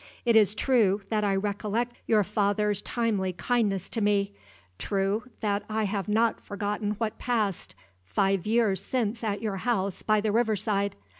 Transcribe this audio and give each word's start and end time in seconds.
It 0.25 0.35
is 0.35 0.55
true 0.55 1.03
that 1.09 1.23
I 1.23 1.35
recollect 1.35 1.95
your 2.07 2.23
father's 2.23 2.81
timely 2.81 3.33
kindness 3.33 3.87
to 3.89 4.01
me 4.01 4.33
true 4.79 5.29
that 5.41 5.61
I 5.69 5.83
have 5.83 6.07
not 6.07 6.41
forgotten 6.41 6.93
what 6.93 7.19
passed, 7.19 7.75
five 8.03 8.47
years 8.47 8.83
since 8.83 9.23
at 9.23 9.43
your 9.43 9.57
house 9.57 10.01
by 10.01 10.19
the 10.19 10.31
river 10.31 10.55
side. 10.55 10.95